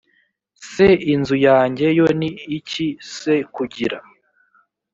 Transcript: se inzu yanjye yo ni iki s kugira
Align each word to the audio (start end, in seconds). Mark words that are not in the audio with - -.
se 0.69 0.87
inzu 1.13 1.35
yanjye 1.47 1.87
yo 1.97 2.07
ni 2.19 2.29
iki 2.57 2.87
s 3.13 3.17
kugira 3.55 3.97